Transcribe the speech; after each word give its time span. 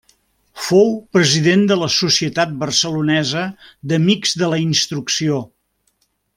Fou 0.67 0.87
president 1.17 1.65
de 1.71 1.77
la 1.81 1.89
Societat 1.97 2.57
Barcelonesa 2.65 3.45
d'Amics 3.93 4.35
de 4.43 4.53
la 4.55 4.63
Instrucció. 4.67 5.41